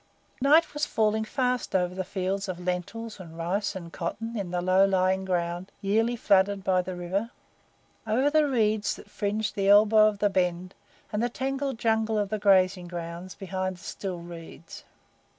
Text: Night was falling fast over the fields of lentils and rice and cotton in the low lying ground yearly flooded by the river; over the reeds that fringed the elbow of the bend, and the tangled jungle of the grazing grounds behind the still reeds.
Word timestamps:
Night 0.41 0.73
was 0.73 0.87
falling 0.87 1.23
fast 1.23 1.75
over 1.75 1.93
the 1.93 2.03
fields 2.03 2.49
of 2.49 2.59
lentils 2.59 3.19
and 3.19 3.37
rice 3.37 3.75
and 3.75 3.93
cotton 3.93 4.35
in 4.35 4.49
the 4.49 4.59
low 4.59 4.83
lying 4.83 5.25
ground 5.25 5.71
yearly 5.79 6.15
flooded 6.15 6.63
by 6.63 6.81
the 6.81 6.95
river; 6.95 7.29
over 8.07 8.31
the 8.31 8.47
reeds 8.49 8.95
that 8.95 9.11
fringed 9.11 9.53
the 9.53 9.69
elbow 9.69 10.07
of 10.07 10.17
the 10.17 10.27
bend, 10.31 10.73
and 11.13 11.21
the 11.21 11.29
tangled 11.29 11.77
jungle 11.77 12.17
of 12.17 12.29
the 12.29 12.39
grazing 12.39 12.87
grounds 12.87 13.35
behind 13.35 13.75
the 13.77 13.83
still 13.83 14.17
reeds. 14.21 14.85